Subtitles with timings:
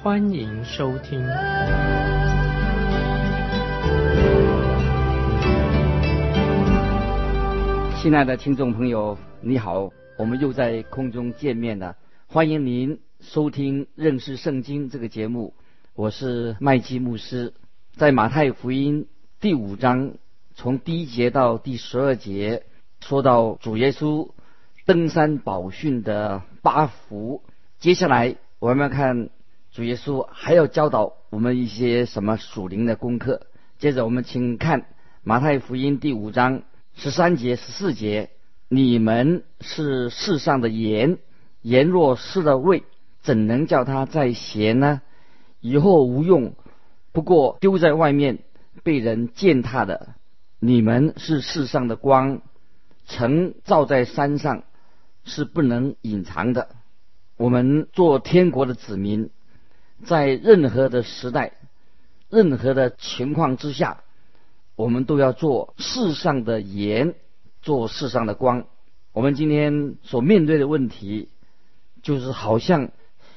[0.00, 1.18] 欢迎收听。
[8.00, 11.96] 亲爱的听众朋友，你好，我们又在空中见面了。
[12.28, 15.52] 欢迎您收听认识圣经这个节目，
[15.96, 17.52] 我是麦基牧师。
[17.96, 19.08] 在马太福音
[19.40, 20.12] 第五章
[20.54, 22.62] 从第一节到第十二节，
[23.00, 24.30] 说到主耶稣
[24.86, 27.42] 登山宝训的八福。
[27.80, 29.30] 接下来我们要看
[29.78, 33.46] 主耶稣还要教导我们一些什么属灵的功课。
[33.78, 34.86] 接着我们请看
[35.22, 36.62] 马太福音第五章
[36.96, 38.30] 十三节、十四节：
[38.68, 41.18] 你们是世上的盐。
[41.62, 42.82] 盐若失了味，
[43.20, 45.00] 怎能叫它再咸呢？
[45.60, 46.56] 以后无用，
[47.12, 48.40] 不过丢在外面，
[48.82, 50.08] 被人践踏的。
[50.58, 52.42] 你们是世上的光，
[53.06, 54.64] 曾照在山上，
[55.22, 56.70] 是不能隐藏的。
[57.36, 59.30] 我们做天国的子民，
[60.04, 61.52] 在任何的时代、
[62.28, 64.02] 任何的情况之下，
[64.76, 67.14] 我们都要做世上的盐，
[67.62, 68.66] 做世上的光。
[69.12, 71.28] 我们今天所面对的问题。
[72.00, 72.92] 就是好像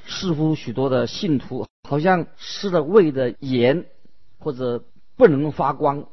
[0.06, 3.86] 似乎许多的信徒好像吃了味的盐，
[4.38, 4.84] 或者
[5.18, 6.06] 不能发光。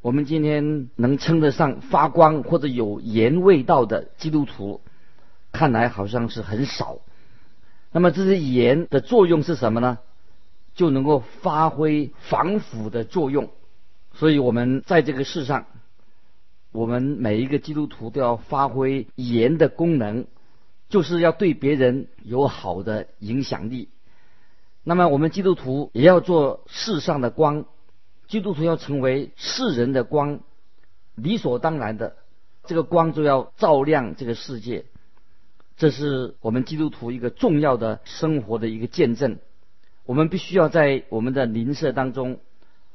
[0.00, 4.80] 我们今天能称得上发光或者有盐味道的基督徒，
[5.50, 7.00] 看来好像是很少。
[7.92, 9.98] 那么这些盐的作用是什么呢？
[10.74, 13.50] 就能够发挥防腐的作用。
[14.14, 15.66] 所以我们在这个世上，
[16.72, 20.26] 我们每一个基督徒都要发挥盐的功能。
[20.88, 23.90] 就是要对别人有好的影响力。
[24.82, 27.64] 那么我们基督徒也要做世上的光，
[28.26, 30.40] 基督徒要成为世人的光，
[31.14, 32.16] 理所当然的，
[32.64, 34.84] 这个光就要照亮这个世界。
[35.80, 39.38] 这是我们基督徒一个重要的生活的一个见证。
[40.04, 42.38] 我们必须要在我们的邻舍当中，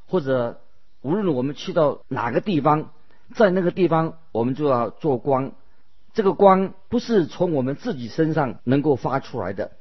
[0.06, 0.62] 或者
[1.02, 2.92] 无论我们去到哪个地方，
[3.34, 5.54] 在那个地方我们就要做光。
[6.14, 9.72] 这个光不是从我们自己身上能够发出来的，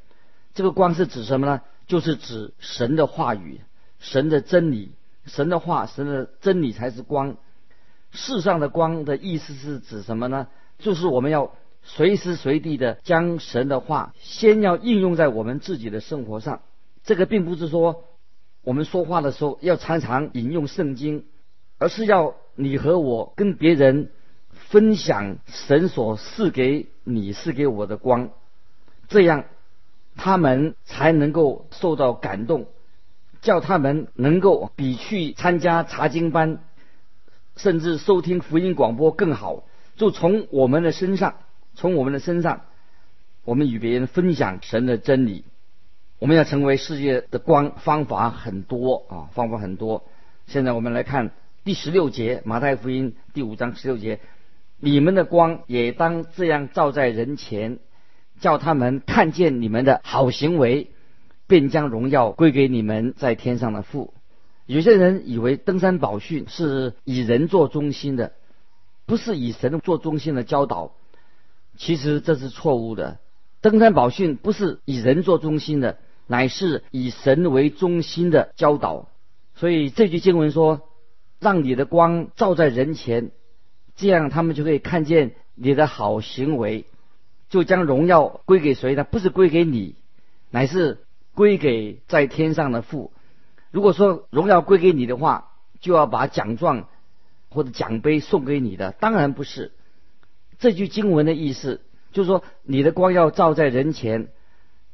[0.54, 1.60] 这个光是指什么呢？
[1.87, 3.60] 就是指神的话语、
[3.98, 4.93] 神的真理、
[5.26, 7.37] 神的话、神的真理才是光。
[8.12, 10.47] 世上的光的意思是指什么呢？
[10.78, 11.53] 就是我们要
[11.84, 16.61] 随时随地的将神的话先要应用在我们自己的生活上。
[17.05, 18.05] 这个并不是说
[18.62, 21.25] 我们说话的时候要常常引用圣经，
[21.78, 24.11] 而是要你和我跟别人。
[24.69, 28.31] 分享神所赐给你、赐给我的光，
[29.09, 29.44] 这样
[30.17, 32.67] 他们才能够受到感动，
[33.41, 36.61] 叫他们能够比去参加查经班，
[37.56, 39.65] 甚至收听福音广播更好。
[39.97, 41.34] 就从我们的身上，
[41.75, 42.62] 从我们的身上，
[43.45, 45.45] 我们与别人分享神的真理。
[46.19, 50.05] 我们要成为世界的光，方法很多啊，方法很多。
[50.47, 51.33] 现在我们来看
[51.65, 54.21] 第十六节，马太福音第五章十六节。
[54.79, 57.79] 你们的光也当这样照在人前，
[58.41, 60.91] 叫他们看见你们的好行为，
[61.47, 64.15] 便将荣耀归给你们在天上的父。
[64.67, 68.33] 有些人以为登山宝训是以人做中心的，
[69.05, 70.93] 不是以神做中心的教导。
[71.77, 73.19] 其实这是错误的。
[73.61, 79.09] 登山宝训不是以人做中心的，乃是以神为中心的教导。
[79.55, 80.89] 所以这句经文说
[81.41, 83.31] ：“让你的光照在人前。”
[83.97, 86.85] 这样，他们就可以看见你的好行为，
[87.49, 89.05] 就将荣耀归给谁呢？
[89.05, 89.94] 不是归给你，
[90.50, 90.99] 乃是
[91.35, 93.12] 归给在天上的父。
[93.70, 96.88] 如果说荣耀归给你的话，就要把奖状
[97.49, 98.93] 或者奖杯送给你的。
[98.93, 99.73] 当然不是。
[100.59, 101.81] 这句经文的意思
[102.12, 104.29] 就是说，你的光要照在人前，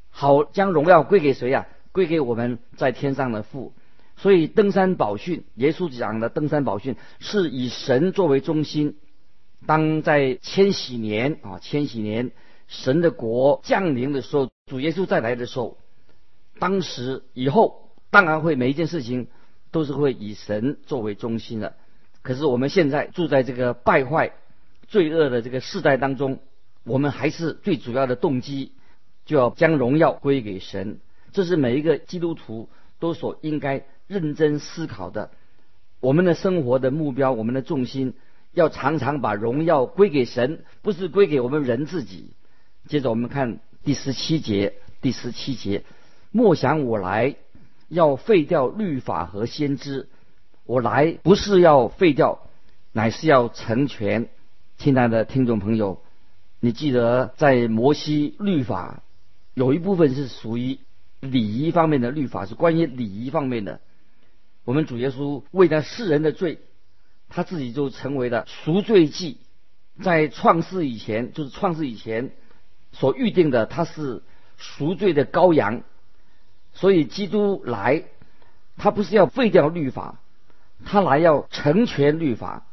[0.08, 1.66] 好将荣耀归给谁呀？
[1.92, 3.72] 归给我们在天上的父。
[4.16, 8.96] 所以登山宝训，耶稣讲的登山宝训是以神作为中心。
[9.66, 12.30] 当在千禧年啊，千禧年
[12.66, 15.78] 神的国降临的时候，主耶稣再来的时候，
[16.58, 19.28] 当时以后当然会每一件事情
[19.70, 21.76] 都是会以神作为中心的。
[22.22, 24.32] 可是我们现在住在这个败坏、
[24.90, 26.40] 罪恶的这个世代当中，
[26.84, 28.72] 我们还是最主要的动机
[29.24, 31.00] 就要将荣耀归给神。
[31.32, 32.68] 这是每一个基督徒。
[33.00, 35.30] 都所应该认真思考的。
[36.00, 38.12] 我们的生活的目标，我们的重心，
[38.52, 42.34] 要常常把荣耀归给神，不是归给我们人自己。
[42.88, 45.84] 接着我们看第十七节，第十七节，
[46.30, 47.36] 莫想我来
[47.88, 50.10] 要废掉律法和先知，
[50.66, 52.50] 我来不是要废掉，
[52.92, 54.28] 乃是要成全。
[54.80, 56.00] 亲爱的听众朋友，
[56.58, 59.02] 你记得在摩西律法
[59.52, 60.78] 有一部分是属于
[61.20, 63.82] 礼仪方面的律法，是关于礼仪方面的。
[64.64, 66.60] 我们主耶稣为了世人的罪，
[67.28, 69.36] 他自己就成为了赎罪祭。
[70.02, 72.30] 在创世以前，就是创世以前
[72.92, 74.22] 所预定的，他是
[74.56, 75.82] 赎罪的羔羊。
[76.72, 78.04] 所以基督来，
[78.78, 80.22] 他不是要废掉律法，
[80.86, 82.66] 他来要成全律法。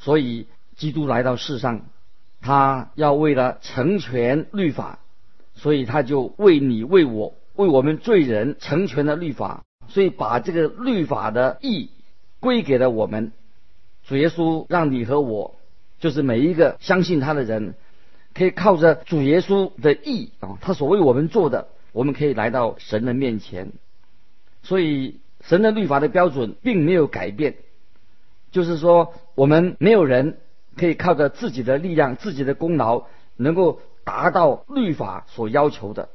[0.00, 0.48] 所以
[0.82, 1.82] 基督来到世上，
[2.40, 4.98] 他要为了成全律法，
[5.54, 9.62] 所以他就为你、为我、为我们罪人成全了律法。
[9.86, 11.90] 所以把这个律法的义
[12.40, 13.30] 归给了我们，
[14.08, 15.54] 主耶稣让你和我，
[16.00, 17.74] 就是每一个相信他的人，
[18.34, 23.70] 可以靠着主耶稣的义啊，他所为我们做的，我们可以来到神的面前。
[24.64, 27.54] 所以神的律法的标准并没有改变，
[28.50, 30.38] 就是说我们没有人
[30.76, 33.04] 可以靠着自己的力量、自己的功劳
[33.36, 36.08] 能够达到律法所要求的，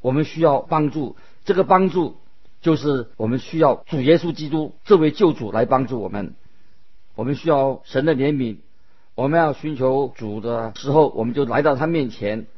[0.00, 2.16] 我们需要帮助，这个帮助。
[2.60, 6.34] 就是我们需要主耶稣基督这位救主来帮助我们，
[7.14, 8.56] 我们需要神的怜悯，
[9.14, 12.48] 我们要寻求主的时候，我们就来到他面前，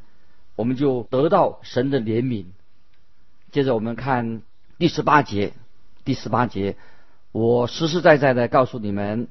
[0.56, 2.46] 我们就得到神的怜悯。
[3.52, 4.40] 接着我们看
[4.78, 5.52] 第十八节，
[6.02, 6.76] 第十八节，
[7.30, 9.28] 我实实在在的告诉你们，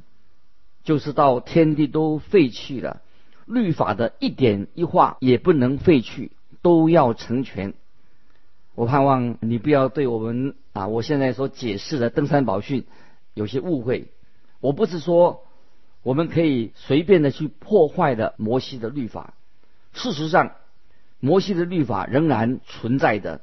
[0.83, 3.01] 就是到天地都废去了，
[3.45, 6.31] 律法的一点一画也不能废去，
[6.61, 7.73] 都要成全。
[8.75, 12.85] 我盼望你不要对我们啊，我现在所解释的登山宝训
[13.33, 14.07] 有些误会。
[14.61, 15.43] 我不是说
[16.01, 19.33] 我们可以随便的去破坏的摩西的律法。
[19.91, 20.51] 事实上，
[21.19, 23.41] 摩西的律法仍然存在的，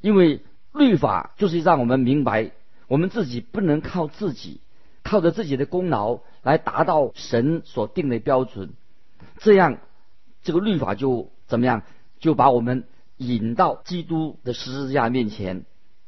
[0.00, 0.40] 因为
[0.72, 2.52] 律法就是让我们明白，
[2.86, 4.60] 我们自己不能靠自己，
[5.02, 8.70] 靠着自己的功劳来达到神所定的标准。
[9.38, 9.78] 这样，
[10.42, 11.82] 这个律法就怎么样，
[12.18, 12.84] 就把我们。
[13.20, 15.64] 引到基督的十字架面前，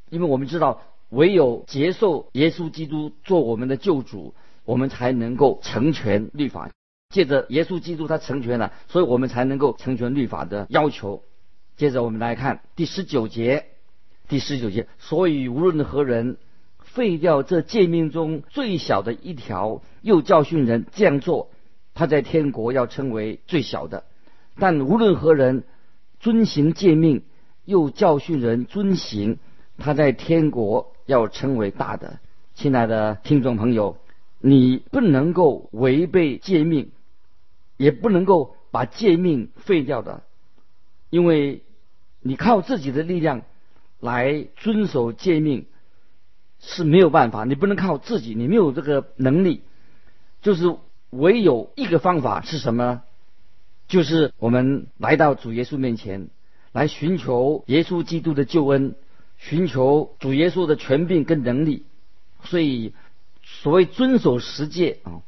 [0.09, 4.33] 因为我们知道，唯有接受耶稣基督做我们的救主，
[4.63, 6.69] 我们才能够成全律法。
[7.09, 11.21] 借着耶稣基督他成全了，所以我们才能够成全律法的要求。
[11.75, 13.65] 接着我们来看第十九节，
[14.29, 16.37] 第十九节，所以无论何人
[16.93, 21.49] 废掉这诫命中最小的一条，又教训人这样做，
[21.93, 24.03] 他在天国要称为最小的；
[24.57, 25.63] 但无论何人，
[26.19, 27.23] 遵行诫命，
[27.63, 29.39] 又教训人遵行，
[29.77, 32.19] 他在天国要称为大的。
[32.55, 33.97] 亲爱的听众朋友，
[34.39, 36.91] 你不能够违背诫命，
[37.77, 40.23] 也不能够把诫命废掉的，
[41.09, 41.61] 因为
[42.21, 43.43] 你靠自己的力量
[44.01, 45.65] 来遵守诫命
[46.61, 47.43] 是没有办法。
[47.43, 49.63] 你不能靠自己，你没有这个能力。
[50.41, 50.77] 就是
[51.09, 53.03] 唯有一个方法是什么？
[53.87, 56.29] 就是我们来到主耶稣面前，
[56.71, 58.95] 来寻求耶稣基督的救恩，
[59.37, 61.85] 寻求主耶稣的权柄跟能力。
[62.43, 62.93] 所以，
[63.43, 65.21] 所谓遵守十诫啊，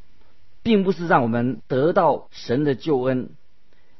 [0.63, 3.31] 并不是让我们得到神的救恩，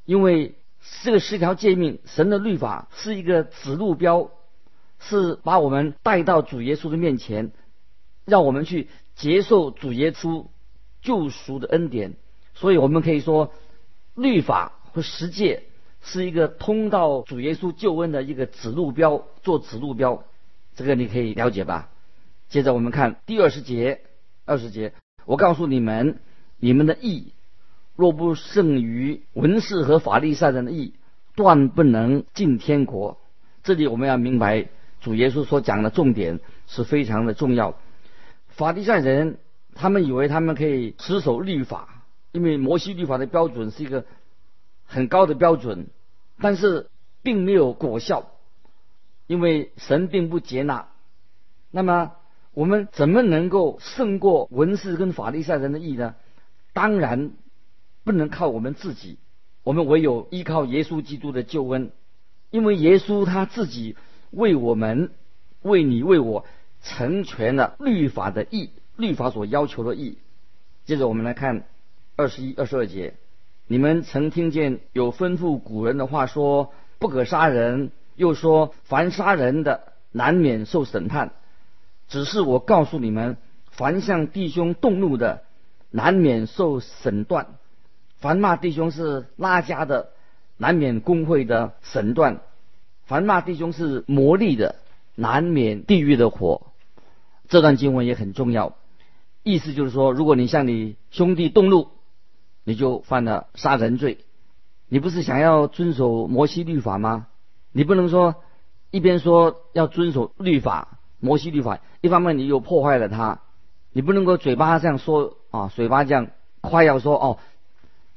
[0.06, 0.56] 因为
[1.04, 4.32] 这个十条诫命，神的律法是一个指路标，
[5.04, 7.52] 是把我们带到主耶稣的面前，
[8.26, 10.48] 让我们去接受主耶稣
[11.02, 12.14] 救赎的恩典。
[12.54, 13.52] 所以我们可以说。
[14.16, 15.64] 律法和十诫
[16.00, 20.24] 是一个通到主耶稣救恩的一个指路标，做指路标，
[20.76, 21.90] 这个你可以了解吧？
[22.48, 24.02] 接着我们看第二十节，
[24.46, 24.94] 二十节，
[25.26, 26.20] 我告诉你们，
[26.60, 27.34] 你们的义
[27.96, 30.94] 若不胜于文士和法利赛人的义，
[31.36, 33.18] 断不能进天国。
[33.64, 34.70] 这里我们要明白，
[35.04, 37.78] 主耶稣所讲的重点是非常的重要。
[38.48, 39.38] 法利赛人
[39.76, 41.90] 他们以为他们可以持守律法。
[42.32, 44.06] 因为摩西律法的标准是一个
[44.86, 45.86] 很高的标准，
[46.40, 46.90] 但是
[47.22, 48.32] 并没有果效，
[49.28, 50.88] 因为神并不接纳。
[51.70, 52.14] 那么
[52.56, 56.16] 我们怎么能够胜过文士跟法利赛人的意呢？
[56.74, 57.34] 当然
[58.04, 59.20] 不能靠我们自己，
[59.64, 61.92] 我们唯有依靠耶稣基督的救恩，
[62.50, 63.96] 因为耶稣他自己
[64.34, 65.12] 为我们、
[65.62, 66.46] 为你、为我
[66.84, 70.18] 成全了律法的义，律法所要求的义。
[70.86, 71.64] 接着我们来看。
[72.16, 73.16] 二十一、二十二节，
[73.66, 81.32] 你们曾听见有吩咐古人的话说：“不可杀人。”又说：“凡杀人的，难免受审判。”
[82.08, 83.38] 只是我告诉你们，
[83.72, 85.42] 凡向弟兄动怒的，
[85.90, 87.46] 难免受审断；
[88.20, 90.12] 凡骂弟兄是拉家的，
[90.58, 92.42] 难免工会的审断；
[93.06, 94.76] 凡骂弟兄是魔力的，
[95.16, 96.68] 难免地狱的火。
[97.50, 98.76] 这段经文也很重要，
[99.44, 101.90] 意思就是说，如果你向你兄弟动怒，
[102.64, 104.20] 你就犯了杀人罪。
[104.88, 107.28] 你不是想要遵守摩西律法吗？
[107.72, 108.36] 你不能说
[108.92, 113.42] 一边说要遵守律法，摩西律法，一方面你又破坏了它。
[113.92, 116.30] 你不能够嘴巴这样说啊，嘴巴这样
[116.62, 117.38] 夸耀说哦，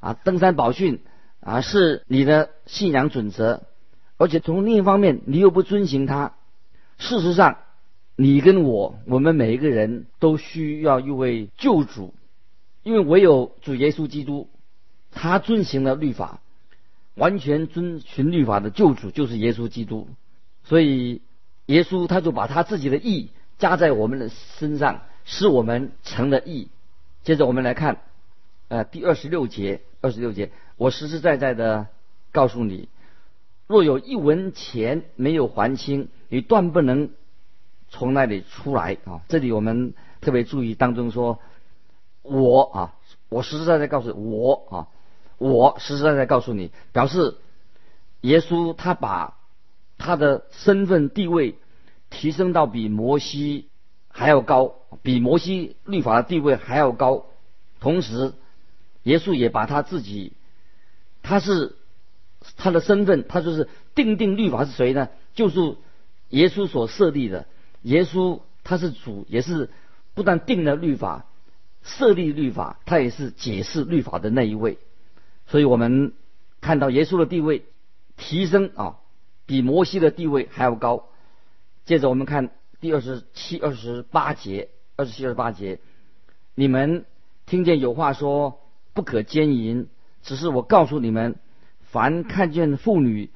[0.01, 1.03] 啊，登山宝训
[1.41, 3.65] 啊是你的信仰准则，
[4.17, 6.35] 而且从另一方面你又不遵行它。
[6.99, 7.59] 事实上，
[8.17, 12.15] 你跟我，我们每一个人都需要一位救主，
[12.83, 14.49] 因为唯有主耶稣基督，
[15.11, 16.41] 他遵行了律法。
[17.15, 20.07] 完全遵循律法的救主就是耶稣基督，
[20.65, 21.23] 所以
[21.65, 26.69] 耶稣他就把他自己的义加在我们的身上，使我们成了义。
[27.25, 28.03] 接着我们来看，
[28.69, 31.87] 呃，第二十六节，二十六节，我实实在在的
[32.33, 32.91] 告诉你，
[33.67, 37.11] 若有一文钱没有还清，你断不能
[37.89, 39.23] 从那里出来啊！
[39.29, 41.41] 这里我们特别注意当中说，
[42.23, 42.95] 我啊，
[43.29, 44.89] 我实实在在告诉我啊。
[45.39, 47.37] 我实实在在告诉你，表示
[48.23, 49.37] 耶稣他把
[49.99, 51.57] 他的身份地位
[52.09, 53.69] 提升到比摩西
[54.09, 57.27] 还要高，比摩西律法的地位还要高。
[57.81, 58.33] 同时，
[59.03, 60.33] 耶稣也把他自己，
[61.23, 61.77] 他是
[62.57, 65.09] 他的身份，他就是定定律法是谁呢？
[65.35, 65.77] 就是
[66.31, 67.47] 耶稣所设立的。
[67.83, 69.71] 耶稣他是主，也是
[70.15, 71.27] 不但定了律法，
[71.83, 74.79] 设立律法，他也是解释律法的那一位。
[75.47, 76.13] 所以我们
[76.61, 77.65] 看到耶稣的地位
[78.17, 78.97] 提升啊，
[79.47, 81.09] 比摩西的地位还要高。
[81.85, 82.51] 接着我们看
[82.81, 85.79] 第二十七、二十八节，二十七、二十八节，
[86.57, 87.05] 你们
[87.47, 88.59] 听见有话说
[88.93, 89.87] 不可奸淫，
[90.25, 91.37] 只是我告诉你们，
[91.91, 93.31] 凡看见妇女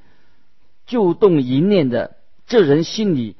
[0.85, 2.15] 就动淫念的，
[2.47, 3.35] 这人心里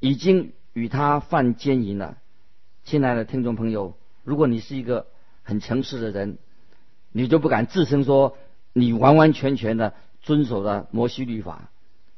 [0.00, 2.18] 已经与他犯奸淫了。
[2.84, 5.06] 亲爱的听众朋友，如果你是一个
[5.42, 6.38] 很诚实的人。
[7.10, 8.36] 你就不敢自称说
[8.74, 11.70] 你完完全全的遵守了摩西律法，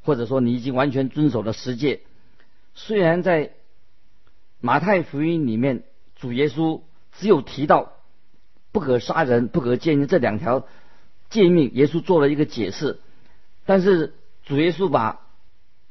[0.02, 2.00] 或者说你已经完全遵守了十诫。
[2.74, 3.52] 虽然在
[4.60, 5.84] 马太福音里面，
[6.16, 6.80] 主耶稣
[7.12, 7.92] 只有提到
[8.72, 10.66] 不可杀人、不可奸淫这两条
[11.30, 12.98] 诫命，耶稣做了一个解释，
[13.64, 14.12] 但是
[14.44, 15.20] 主耶稣把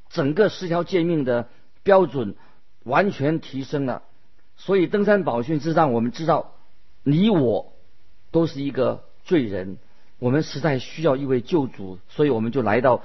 [0.10, 1.50] 整个十条诫命的
[1.81, 2.36] 标准
[2.84, 4.03] 完全提升了。
[4.58, 6.53] 所以登山宝训是让我们知道
[7.03, 7.74] 你我。
[8.31, 9.79] 都是一个罪人，
[10.19, 13.01] 我们实在需要一位救主，所以我们就来到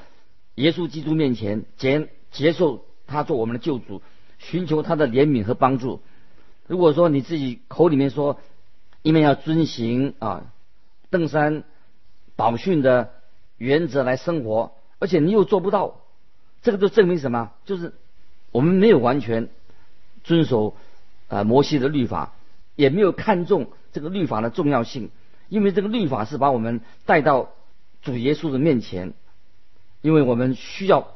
[0.57, 4.03] 耶稣基督面前，接接受他做我们的救主，
[4.37, 6.03] 寻求他的怜悯和帮助。
[6.67, 8.39] 如果说你自己口里面说，
[9.01, 10.53] 因为要遵行啊
[11.09, 11.65] 登山
[12.37, 13.11] 宝训的
[13.59, 16.01] 原则来生活，而且你又做不到，
[16.63, 17.53] 这个就证明什么？
[17.65, 17.93] 就是
[18.51, 19.49] 我们没有完全
[20.23, 20.75] 遵守
[21.29, 22.33] 啊摩西的律法，
[22.77, 23.69] 也没有看重。
[23.93, 25.11] 这个律法的重要性，
[25.49, 27.51] 因为这个律法是把我们带到
[28.03, 29.13] 主耶稣的面前，
[30.03, 31.13] 因为我们需要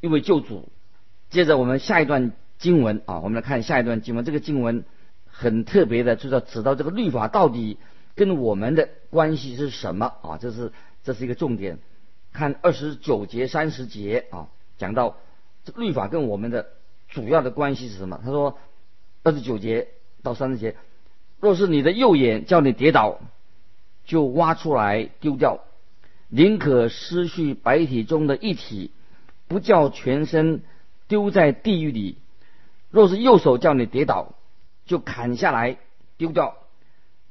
[0.00, 0.70] 一位救主。
[1.28, 4.24] 接着我们下一段经文啊，我们来看下一段经文。
[4.24, 4.84] 这个经文
[5.26, 7.76] 很特别的，就是要指到这个律法到底
[8.18, 10.38] 跟我们的关系是什么啊？
[10.38, 10.72] 这是
[11.04, 11.78] 这是一个重点。
[12.32, 15.16] 看二十九节、三十节啊，讲到
[15.64, 16.66] 这律法跟我们的
[17.08, 18.20] 主要的关系是什么？
[18.24, 18.58] 他说
[19.22, 19.88] 二十九节
[20.24, 20.74] 到三十节。
[21.40, 23.20] 若是你的右眼叫你跌倒，
[24.04, 25.60] 就挖出来丢掉；
[26.28, 28.90] 宁可失去白体中的一体，
[29.46, 30.62] 不叫全身
[31.06, 32.18] 丢在地狱里。
[32.90, 34.34] 若是右手叫你跌倒，
[34.86, 35.78] 就砍下来
[36.16, 36.56] 丢掉；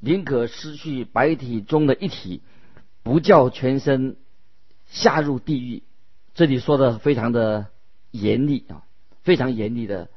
[0.00, 2.42] 宁可失去白体中的一体，
[3.02, 4.16] 不叫全身
[4.86, 5.82] 下入地狱。
[6.34, 7.66] 这里说的非常的
[8.10, 8.82] 严厉啊，
[9.22, 10.08] 非常严厉的。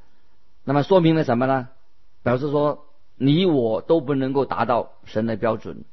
[0.63, 1.69] 那么说明了什么呢？
[2.23, 2.88] 表示说。
[3.23, 5.85] 你我都不能够达到神的标准，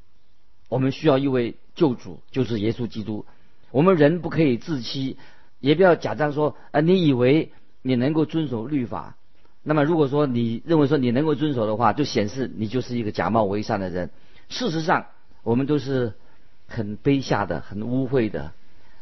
[0.67, 3.27] 我们需要一位救主，就是耶稣基督。
[3.69, 5.17] 我们人不可以自欺，
[5.59, 7.51] 也不要假装说啊，你以为
[7.83, 9.15] 你能够遵守律法。
[9.63, 14.09] 那么如果说你认为说你能够遵守的话，就显示你就是一个假冒伪善的人。
[14.47, 15.07] 事实上，
[15.43, 16.13] 我们都是
[16.67, 18.53] 很卑下的、很污秽的、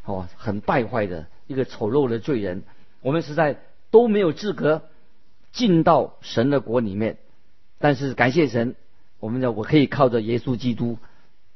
[0.04, 2.64] 哦，很败坏的一个丑陋的罪人。
[3.02, 3.58] 我们实在
[3.92, 4.84] 都没有资格
[5.52, 7.18] 进到神的国里面。
[7.80, 8.76] 但是感谢神，
[9.20, 10.98] 我们的我可以靠着耶稣基督，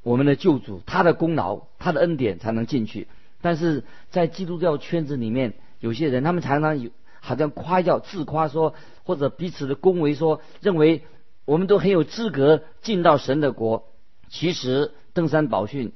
[0.04, 3.08] 我们的救主，他的功劳，他的恩典才能进去。
[3.42, 6.92] 但是在基督教圈子里面，有些人他们常常有
[7.22, 8.74] 好像夸耀、自夸说，
[9.04, 11.04] 或者彼此的恭维说，认为
[11.46, 13.88] 我们都很有资格进到神的国。
[14.28, 15.94] 其实登山宝训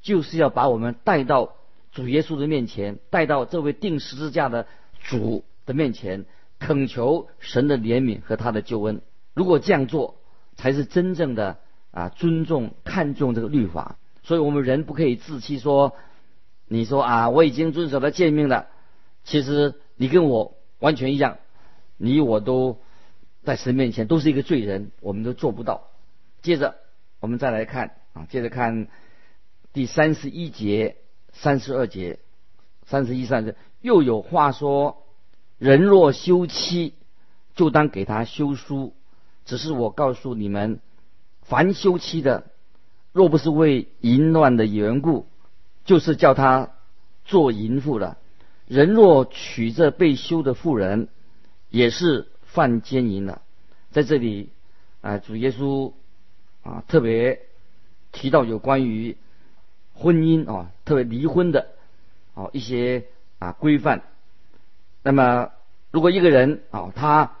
[0.00, 1.54] 就是要把我们带到
[1.90, 4.66] 主耶稣的面前，带到这位钉十字架的
[5.02, 6.24] 主的面前，
[6.58, 9.00] 恳求神的怜悯和他的救恩。
[9.34, 10.16] 如果这样做，
[10.56, 11.58] 才是真正的
[11.90, 13.96] 啊尊重、看重这个律法。
[14.22, 15.94] 所以我们人不可以自欺说，
[16.66, 18.66] 你说啊我已经遵守了诫命了，
[19.24, 21.38] 其实你跟我完全一样，
[21.96, 22.78] 你我都
[23.44, 25.88] 在神面前都是一个罪人，我们都做不到。
[26.42, 26.76] 接着。
[27.20, 28.86] 我们再来看啊，接着看
[29.72, 30.94] 第三十一节、
[31.32, 32.20] 三十二节、
[32.86, 35.02] 三十一、三十，又有话说：
[35.58, 36.94] 人若休妻，
[37.56, 38.94] 就当给他休书。
[39.44, 40.78] 只是我告诉你们，
[41.42, 42.44] 凡休妻的，
[43.10, 45.26] 若不是为淫乱的缘故，
[45.84, 46.70] 就是叫他
[47.24, 48.16] 做淫妇了。
[48.68, 51.08] 人若娶这被休的妇人，
[51.70, 53.42] 也是犯奸淫了。
[53.90, 54.50] 在这里
[55.00, 55.92] 啊，主耶稣。
[56.60, 57.40] 啊，特别
[58.12, 59.16] 提到有关于
[59.94, 61.68] 婚姻啊，特别离婚的
[62.34, 63.04] 啊一些
[63.38, 64.02] 啊规范。
[65.02, 65.50] 那么，
[65.90, 67.36] 如果一个人啊他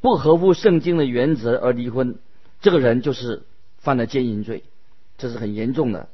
[0.00, 2.18] 不合乎圣经的原则而离婚，
[2.60, 3.42] 这个人就是
[3.78, 4.62] 犯了奸淫罪，
[5.18, 6.08] 这是很严重的。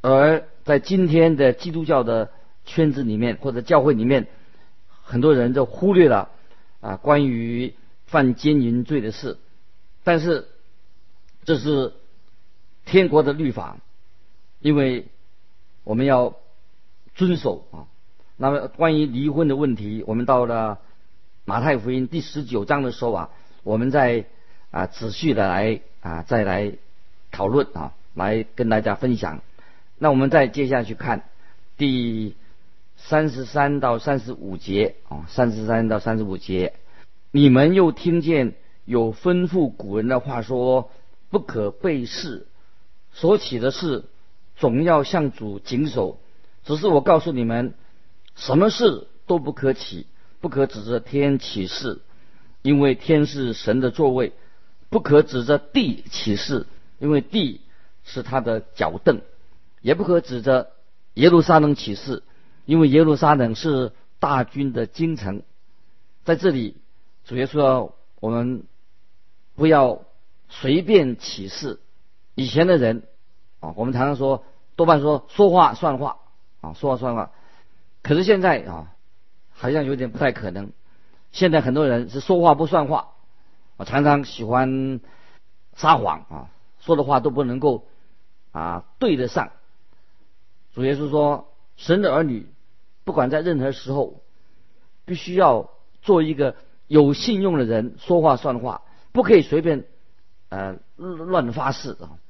[0.00, 2.30] 而在今天的基督教的
[2.64, 4.26] 圈子里面或者教会里面，
[5.02, 6.30] 很多人就忽略了
[6.80, 7.74] 啊关于
[8.06, 9.38] 犯奸淫罪的事，
[10.04, 10.48] 但是。
[11.44, 11.94] 这是
[12.84, 13.78] 天国的律法，
[14.60, 15.08] 因为
[15.82, 16.36] 我们要
[17.16, 17.90] 遵守啊。
[18.36, 20.78] 那么关于离婚的问题，我们到了
[21.44, 23.30] 马太福音第十九章的时候啊，
[23.64, 24.26] 我们再
[24.70, 26.74] 啊仔细的来啊再来
[27.32, 29.42] 讨论啊，来跟大家分享。
[29.98, 31.24] 那我们再接下去看
[31.76, 32.36] 第
[33.06, 36.74] 三十三到三十五节啊，三十三到三十五节，
[37.30, 40.90] 你们又听见有吩咐古人的话说。
[41.30, 42.46] 不可背誓，
[43.14, 44.04] 所起的事
[44.54, 46.20] 总要向主谨守。
[46.62, 47.72] 只是我告诉你们，
[48.36, 50.06] 什么事都不可起，
[50.42, 52.00] 不可指着天起誓，
[52.60, 54.32] 因为天是神的座位；
[54.90, 56.66] 不可指着地起誓，
[56.98, 57.62] 因为地
[58.04, 59.20] 是他的脚凳；
[59.80, 60.72] 也不可指着
[61.14, 62.22] 耶路撒冷起誓，
[62.64, 65.42] 因为耶路撒冷是大军的京城。
[66.24, 66.76] 在这里，
[67.24, 68.64] 主耶稣我们
[69.54, 70.02] 不要。
[70.54, 71.80] 随便起誓，
[72.34, 73.04] 以前的人
[73.60, 74.44] 啊，我们常常说，
[74.76, 76.18] 多半说说话算话
[76.60, 77.30] 啊，说话算话。
[78.02, 78.92] 可是现在啊，
[79.54, 80.72] 好像有点不太可能。
[81.30, 83.14] 现在很多人是说话不算话，
[83.78, 85.00] 啊，常常喜欢
[85.74, 87.86] 撒谎啊，说的话都不能够
[88.50, 89.52] 啊对得上。
[90.74, 91.48] 主耶稣说，
[91.78, 92.51] 神的儿女
[93.04, 94.22] 不管在任何时候，
[95.04, 95.70] 必须要
[96.02, 99.84] 做一个有信用的人，说话算话，不可以随便。
[100.48, 102.20] 呃，乱发誓啊！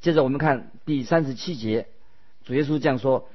[0.00, 1.88] 接着我们看第三十七节，
[2.42, 3.28] 主耶稣这样说：“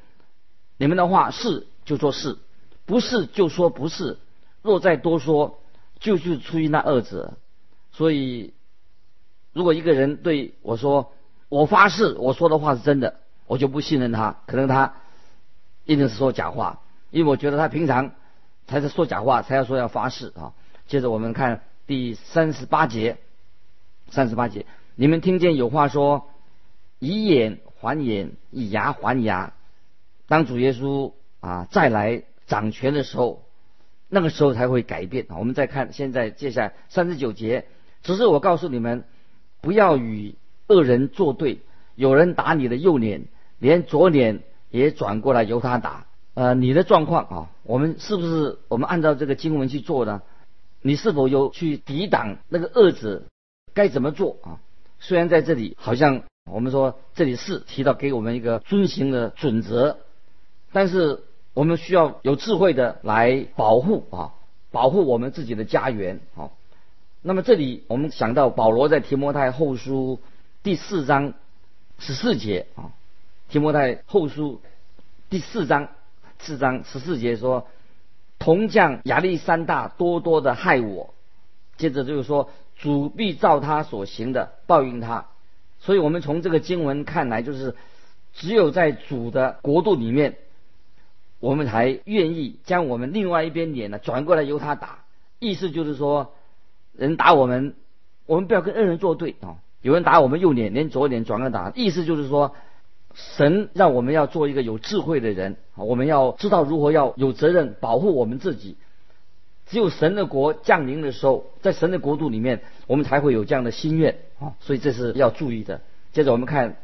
[0.78, 2.40] 你们的话是就说是，
[2.88, 4.18] 不是就说不是。
[4.64, 5.60] 若再多说，
[6.00, 7.38] 就是出于那二者。
[7.92, 8.56] 所以，
[9.54, 11.14] 如果一个人对我说
[11.48, 14.96] 我发誓我说的话是真的，我就不信任他，可能他
[15.86, 16.81] 一定是说假话，
[17.12, 18.12] 因为我觉得他平常
[18.66, 20.54] 才是说假话，才要说要发誓啊。
[20.88, 23.18] 接着我们看第三十八节。”
[24.14, 26.28] 三十八节，你们听见有话说
[27.00, 29.54] ：“以眼还眼，以牙还牙。”
[30.28, 33.46] 当主耶稣啊再来掌权的时候，
[34.10, 35.28] 那个时候才会改变。
[35.30, 37.68] 我们再看现在接下来三十九节，
[38.04, 39.06] 只是我告诉你们，
[39.62, 40.36] 不要与
[40.68, 41.62] 恶人作对。
[41.96, 43.28] 有人打你的右脸，
[43.60, 46.06] 连左脸也转过来由他打。
[46.42, 50.24] 呃，你的状况啊，我们是不是我们按照这个经文去做呢？
[50.82, 53.22] 你是否有去抵挡那个恶者？
[53.76, 54.58] 该怎么做啊？
[55.00, 59.98] 虽然在这里好像我们说这里是提到给我们一个遵行的准则，
[60.72, 61.22] 但是
[61.54, 64.34] 我们需要有智慧的来保护啊，
[64.72, 66.50] 保护我们自己的家园啊。
[67.22, 70.20] 那么这里我们想到保罗在提摩太后书
[70.64, 71.36] 第四章
[72.00, 72.90] 十四节啊，
[73.48, 74.60] 提摩太后书
[75.30, 75.90] 第四章
[76.42, 77.68] 四章十四节说，
[78.40, 81.14] 铜匠亚历山大多多的害我，
[81.78, 82.50] 接着就是说。
[82.78, 85.28] 主必照他所行的报应他，
[85.78, 87.76] 所以我们从这个经文看来，就是
[88.34, 90.38] 只有在主的国度里面，
[91.40, 95.06] 我们才愿意将我们另外一边脸呢转过来由他打。
[95.38, 96.34] 意思就是说，
[96.94, 97.76] 人打我们，
[98.26, 99.58] 我们不要跟恶人作对啊。
[99.84, 101.72] 有人打我们右脸，连左脸转过来打。
[101.76, 102.56] 意思就是说，
[103.16, 108.76] 神让我们要做一个有智慧的人，我们要知道如何要有责任保护我们自己。
[109.68, 114.54] 只有神的国降临的时候，在神的国度里面，我们才会有这样的心愿啊。
[114.60, 115.82] 所以这是要注意的。
[116.12, 116.76] 接着我们看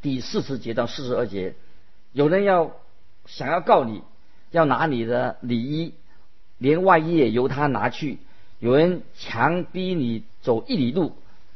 [0.00, 1.54] 第四十节到四十二节，
[2.12, 2.72] 有人要
[3.26, 4.02] 想要告你，
[4.52, 5.94] 要拿你的礼衣，
[6.58, 8.18] 连外衣也由他拿去。
[8.60, 11.12] 有人强逼你走一里路，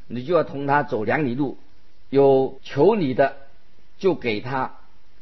[0.08, 1.56] 你就要同他走两里路。
[2.08, 3.36] 有求你的，
[4.00, 4.72] 就给他；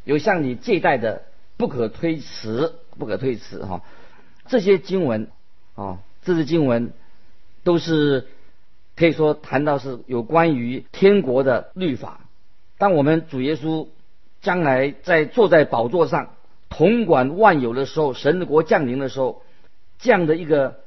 [0.05, 1.25] 有向你借贷的，
[1.59, 3.67] 不可推辞，不可推辞。
[3.67, 3.83] 哈，
[4.47, 5.29] 这些经文
[5.75, 6.93] 啊，这些经文
[7.65, 8.27] 都是
[8.97, 12.21] 可以说谈到是有关于天国的律法。
[12.79, 13.89] 当我们主耶稣
[14.41, 16.31] 将来在坐在宝座上
[16.69, 19.43] 统管万有的时候，神的国降临的时候，
[19.99, 20.79] 这样的一个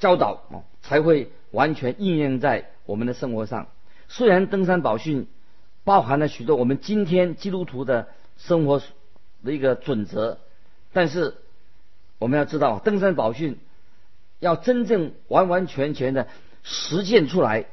[0.00, 3.68] 教导啊，才会完全应验在我们的生活上。
[4.08, 5.28] 虽然登山宝训
[5.84, 8.80] 包含了许多我们今天基督徒的生活
[9.44, 10.38] 的一个准则，
[10.92, 11.34] 但是
[12.18, 13.58] 我们要知道，登山宝训
[14.38, 16.28] 要真正完完全全的
[16.62, 17.66] 实践出来，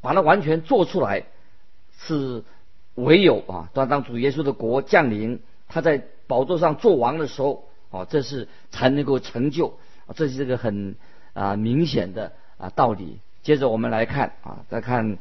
[0.00, 1.26] 把它完全做出来，
[1.98, 2.42] 是
[2.94, 9.78] 唯有啊，当当主耶稣的国降临，他在宝座上做王的时候，哦，这是才能够成就，
[10.16, 10.96] 这是这个很
[11.32, 13.18] 啊明显的啊道理。
[13.42, 15.18] 接着我们来看啊，再看。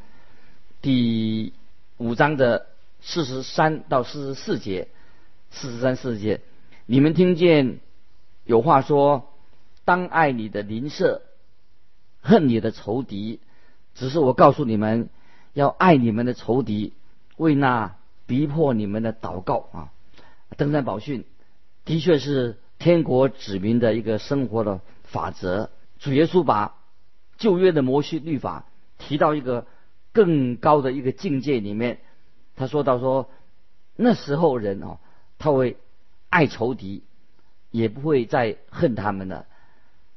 [0.81, 1.51] 第
[1.99, 2.67] 五章的
[3.01, 4.87] 四十三到四十四节，
[5.51, 6.39] 四十三四十节，
[6.85, 7.81] 你们听见
[8.45, 9.33] 有话说：
[9.83, 11.21] 当爱你的邻舍，
[12.21, 13.41] 恨你的仇敌。
[13.95, 15.09] 只是我告诉你们，
[15.51, 16.93] 要爱你们的仇敌，
[17.35, 19.91] 为那逼迫你们的祷告啊。
[20.55, 21.25] 登山宝训
[21.83, 25.69] 的确是天国子民的一个生活的法则。
[25.99, 26.77] 主耶稣把
[27.37, 28.63] 旧约的摩西律法
[28.97, 29.67] 提到一个。
[30.11, 31.99] 更高的一个境界里面，
[32.55, 33.29] 他说到说，
[33.95, 34.97] 那时候人哦，
[35.37, 35.77] 他会
[36.29, 37.03] 爱仇敌，
[37.71, 39.45] 也不会再恨他们了。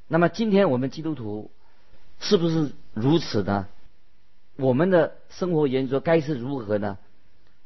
[0.09, 1.51] 那么今天我们基督徒
[2.21, 3.69] 是不是如此呢？
[4.57, 6.99] 我们的生活原则该是如何呢？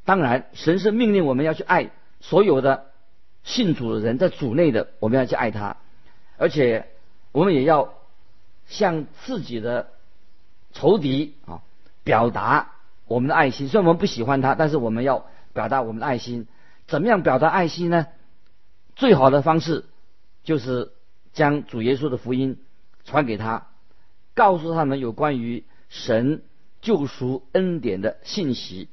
[0.05, 2.91] 当然，神是命令我们要去爱所有的
[3.43, 5.77] 信主的人，在主内的我们要去爱他，
[6.37, 6.87] 而且
[7.31, 7.93] 我们也要
[8.67, 9.91] 向自己的
[10.71, 11.61] 仇敌啊。
[12.07, 12.71] 表达
[13.05, 16.47] 我们的爱心，虽然我们不喜欢他，但是我们要表达我们的爱心。
[16.87, 18.07] 怎么样表达爱心呢？
[18.95, 19.83] 最好的方式
[20.45, 20.93] 就是
[21.33, 22.59] 将主耶稣的福音
[23.03, 23.67] 传给他，
[24.35, 26.43] 告诉他们有关于神
[26.79, 28.87] 救赎恩典的信息，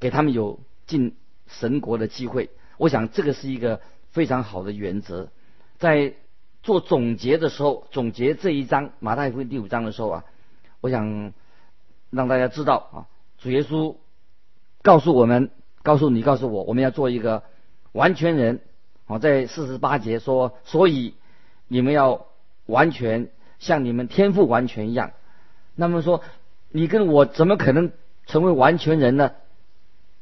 [0.00, 1.14] 给他们有进
[1.46, 2.50] 神国的机会。
[2.76, 5.30] 我想这个是一个非常好的原则。
[5.78, 6.14] 在
[6.64, 10.24] 做总结的时候，总结这一章马太福音第五章的时候啊，
[10.80, 11.32] 我想。
[12.10, 12.96] 让大家知道啊，
[13.38, 13.96] 主耶稣
[14.82, 15.50] 告诉我们，
[15.82, 17.42] 告诉你，告诉我，我们要做一个
[17.92, 18.60] 完全人。
[19.06, 21.14] 好，在四十八节说，所以
[21.66, 22.26] 你们要
[22.66, 25.12] 完全像你们天赋完全一样。
[25.74, 26.22] 那么说，
[26.70, 27.92] 你跟我怎么可能
[28.26, 29.32] 成为完全人呢？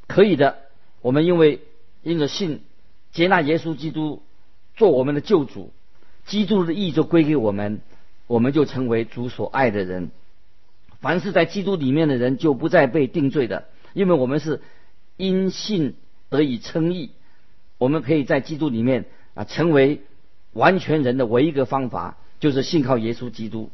[0.07, 0.59] 可以的，
[1.03, 1.61] 我们因为
[2.03, 2.63] 因着信
[3.11, 4.23] 接纳耶稣基督
[4.77, 5.73] 做我们的救主，
[6.27, 7.81] 基督的义就归给我们，
[8.29, 10.11] 我们就成为主所爱的人。
[11.07, 14.61] 凡是在基督里面的人，就不再被定罪的，因为我们是
[15.17, 15.95] 因信
[16.31, 17.13] 得以称义。
[17.79, 20.03] 我们可以在基督里面啊，成为
[20.53, 23.71] 完全人的唯一一个方法，就是信靠耶稣基督。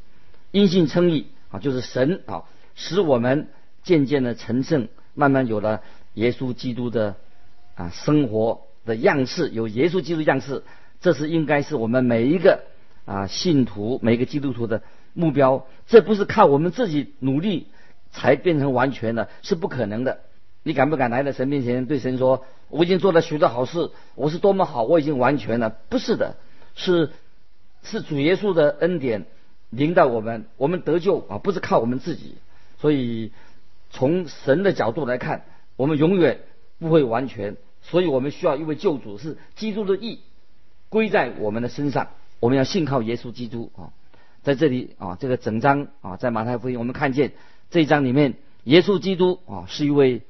[0.51, 3.49] 因信称义啊，就是神啊，使我们
[3.83, 5.81] 渐渐的成圣，慢慢有了
[6.13, 7.17] 耶稣基督的
[7.77, 10.65] 啊生活的样式，有耶稣基督样式。
[11.01, 12.65] 这是应该是我们每一个
[13.07, 14.83] 啊信徒，每个基督徒的。
[15.15, 17.67] 目标，这不是靠我们自己努力
[18.11, 20.21] 才变成完全的，是不可能的。
[20.63, 26.37] 你敢不敢来到神面前对神说：“我已经做了许多好事，我是多么好，我已经完全了？”不是的，
[26.75, 27.11] 是
[27.83, 29.27] 是主耶稣的恩典
[29.71, 32.37] 领导我们，我们得救啊，不是靠我们自己。
[32.79, 33.33] 所以
[33.91, 35.45] 从神的角度来看，
[35.77, 36.41] 我们永远
[36.79, 40.21] 不会完全，所以我们需要一位救主，是基督的义
[40.89, 43.91] 归在我们的身上，我们要信靠耶稣基督啊。
[44.43, 47.33] 在这里啊，这个整章啊，在马太福音我们看见
[47.71, 50.23] 这一章里面，耶稣基督啊是一位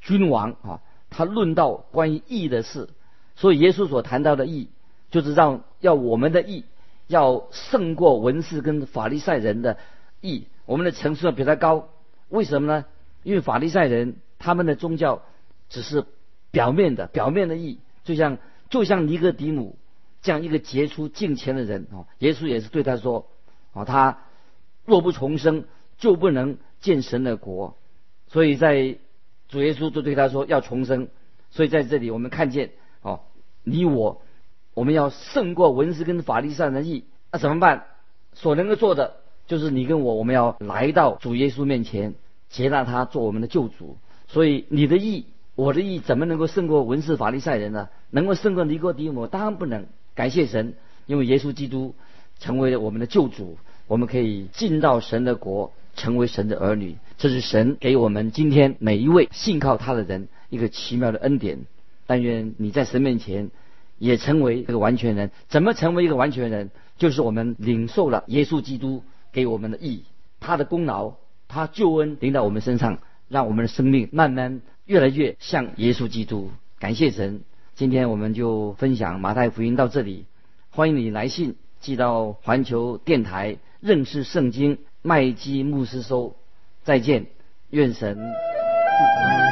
[0.00, 2.88] 君王啊，他论到关于义的事，
[3.36, 4.70] 所以耶稣所谈到的义，
[5.12, 6.64] 就是让要我们的义
[7.06, 9.78] 要胜过文士跟法利赛人的
[10.20, 11.88] 义，我们的层次要比他高。
[12.28, 12.84] 为什么呢？
[13.22, 15.22] 因为法利赛人他们的宗教
[15.68, 16.04] 只是
[16.50, 18.38] 表面的，表面的义，就像
[18.68, 19.78] 就像尼哥底母
[20.22, 23.28] 这样一个杰出敬虔的人啊，耶稣也是对他说。
[23.74, 24.18] 啊，他
[24.86, 25.64] 若不重生，
[25.98, 27.76] 就不能见神的国。
[28.28, 28.96] 所以在
[29.48, 31.08] 主耶稣就对他说要重生。
[31.50, 32.70] 所以在这里我们看见，
[33.02, 33.20] 哦，
[33.62, 34.22] 你我，
[34.74, 37.04] 我们要胜过文士跟法利赛人的义。
[37.30, 37.84] 那怎么办？
[38.32, 42.14] 所能够做的，就是你跟我，我们要来到主耶稣面前，
[42.48, 43.98] 接纳他做我们的救主。
[44.26, 47.88] 所以你的义，我的义，怎么能够胜过文士法利赛人呢？
[48.10, 49.26] 能够胜过尼哥底母？
[49.28, 49.86] 当然不能。
[50.16, 50.74] 感谢神，
[51.06, 51.94] 因为耶稣基督
[52.44, 56.98] 成为了我们的救主，我们可以进到神的国，成为神的儿女。
[57.16, 61.60] 这是神给我们今天每一位信靠他的人一个奇妙的恩典。
[62.06, 63.50] 但愿你在神面前
[63.96, 65.30] 也成为一个完全人。
[65.48, 66.70] 怎么成为一个完全人？
[66.98, 69.02] 就是我们领受了耶稣基督
[69.32, 70.04] 给我们的义，
[70.38, 71.14] 他的功劳，
[71.48, 72.98] 他救恩临到我们身上，
[73.30, 76.50] 让我们的生命慢慢越来越像耶稣基督。
[76.78, 77.40] 感谢神！
[77.74, 80.26] 今天我们就分享马太福音到这里。
[80.68, 86.34] 欢迎你来信寄到环球电台认识圣经麦基牧师收。
[86.82, 87.26] 再见，
[87.68, 89.43] 愿神祝福。